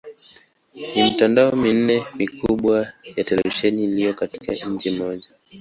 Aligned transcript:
Ni 0.95 1.01
mitandao 1.03 1.51
minne 1.61 1.95
mikubwa 2.17 2.87
ya 3.17 3.23
televisheni 3.23 3.83
iliyo 3.83 4.13
katika 4.13 4.53
nchi 4.69 4.91
moja. 4.97 5.29